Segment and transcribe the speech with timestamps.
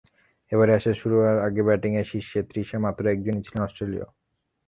[0.51, 4.05] এবারের অ্যাশেজ শুরু হওয়ার আগে ব্যাটিংয়ের শীর্ষ ত্রিশে মাত্র একজনই ছিলেন অস্ট্রেলীয়।